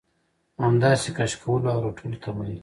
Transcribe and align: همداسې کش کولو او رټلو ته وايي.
همداسې 0.65 1.09
کش 1.17 1.31
کولو 1.41 1.67
او 1.73 1.79
رټلو 1.85 2.17
ته 2.23 2.29
وايي. 2.35 2.57